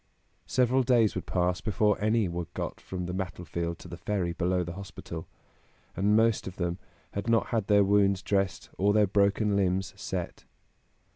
Several 0.47 0.81
days 0.81 1.13
would 1.13 1.27
pass 1.27 1.61
before 1.61 2.01
any 2.03 2.27
were 2.27 2.47
got 2.55 2.81
from 2.81 3.05
the 3.05 3.13
battlefield 3.13 3.77
to 3.77 3.87
the 3.87 3.97
ferry 3.97 4.33
below 4.33 4.63
the 4.63 4.73
hospital, 4.73 5.27
and 5.95 6.15
most 6.15 6.47
of 6.47 6.55
them 6.55 6.79
had 7.11 7.29
not 7.29 7.49
had 7.49 7.67
their 7.67 7.83
wounds 7.83 8.23
dressed 8.23 8.71
or 8.79 8.93
their 8.93 9.05
broken 9.05 9.55
limbs 9.55 9.93
set. 9.95 10.45